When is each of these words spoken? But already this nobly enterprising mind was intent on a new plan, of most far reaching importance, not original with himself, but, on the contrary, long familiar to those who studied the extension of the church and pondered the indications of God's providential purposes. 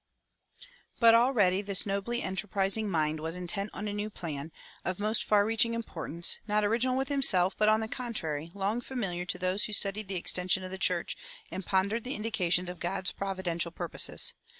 But 0.99 1.13
already 1.13 1.61
this 1.61 1.85
nobly 1.85 2.23
enterprising 2.23 2.89
mind 2.89 3.19
was 3.19 3.35
intent 3.35 3.69
on 3.71 3.87
a 3.87 3.93
new 3.93 4.09
plan, 4.09 4.51
of 4.83 4.97
most 4.97 5.23
far 5.23 5.45
reaching 5.45 5.75
importance, 5.75 6.39
not 6.47 6.63
original 6.63 6.97
with 6.97 7.09
himself, 7.09 7.55
but, 7.55 7.69
on 7.69 7.81
the 7.81 7.87
contrary, 7.87 8.49
long 8.55 8.81
familiar 8.81 9.25
to 9.25 9.37
those 9.37 9.65
who 9.65 9.73
studied 9.73 10.07
the 10.07 10.15
extension 10.15 10.63
of 10.63 10.71
the 10.71 10.79
church 10.79 11.15
and 11.51 11.67
pondered 11.67 12.03
the 12.03 12.15
indications 12.15 12.67
of 12.67 12.79
God's 12.79 13.11
providential 13.11 13.69
purposes. 13.69 14.33